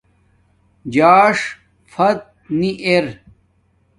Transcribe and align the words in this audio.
ژݳݽ 0.93 1.37
فت 1.91 2.19
نی 2.59 2.71
ار 2.87 3.05